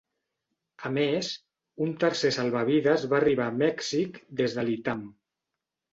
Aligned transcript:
A 0.87 0.89
més, 0.93 1.27
un 1.87 1.93
tercer 2.03 2.33
salvavides 2.37 3.07
va 3.15 3.19
arribar 3.19 3.47
a 3.51 3.55
"Mèxic" 3.61 4.19
des 4.41 4.57
de 4.57 4.65
Lytham. 4.71 5.05